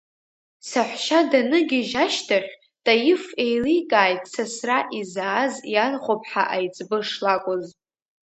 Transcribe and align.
Саҳәшьа 0.69 1.19
даныгьежь 1.31 1.95
ашьҭахь, 2.03 2.51
Таиф 2.83 3.23
еиликааит 3.43 4.23
сасра 4.33 4.79
изааз 4.99 5.53
ианхәыԥҳа 5.73 6.43
аиҵбы 6.55 6.97
шлакәыз… 7.09 7.65